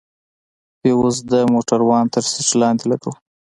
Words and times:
فيوز 0.79 1.15
د 1.31 1.33
موټروان 1.53 2.05
تر 2.13 2.23
سيټ 2.31 2.49
لاندې 2.61 2.85
لگوو. 2.91 3.13